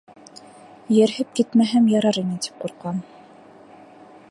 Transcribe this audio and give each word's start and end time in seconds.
Ерһеп 0.99 1.35
китмәһәм 1.41 1.91
ярар 1.93 2.19
ине 2.23 2.41
тип 2.47 2.59
ҡурҡам. 2.65 3.05